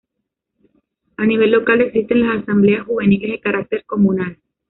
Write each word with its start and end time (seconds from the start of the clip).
A 1.17 1.25
nivel 1.27 1.51
local 1.51 1.79
existen 1.81 2.21
las 2.27 2.41
Asambleas 2.41 2.87
Juveniles 2.87 3.29
de 3.33 3.39
carácter 3.39 3.85
Comunal. 3.85 4.39